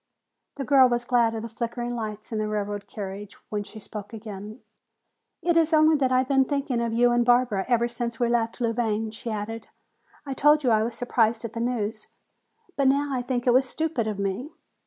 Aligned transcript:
The 0.55 0.63
girl 0.65 0.89
was 0.89 1.05
glad 1.05 1.35
of 1.35 1.43
the 1.43 1.47
flickering 1.47 1.95
lights 1.95 2.31
in 2.31 2.39
the 2.39 2.47
railroad 2.47 2.87
carriage, 2.87 3.35
when 3.49 3.61
she 3.61 3.79
spoke 3.79 4.13
again. 4.13 4.61
"It 5.43 5.55
is 5.55 5.73
only 5.73 5.95
that 5.97 6.11
I 6.11 6.17
have 6.17 6.27
been 6.27 6.45
thinking 6.45 6.81
of 6.81 6.91
you 6.91 7.11
and 7.11 7.23
Barbara 7.23 7.65
ever 7.67 7.87
since 7.87 8.19
we 8.19 8.27
left 8.27 8.59
Louvain," 8.59 9.11
she 9.11 9.29
added. 9.29 9.67
"I 10.25 10.33
told 10.33 10.63
you 10.63 10.71
I 10.71 10.81
was 10.81 10.95
surprised 10.95 11.45
at 11.45 11.53
the 11.53 11.59
news. 11.61 12.07
But 12.75 12.87
now 12.87 13.09
I 13.15 13.21
think 13.21 13.45
it 13.45 13.53
was 13.53 13.69
stupid 13.69 14.07
of 14.07 14.17
me. 14.17 14.49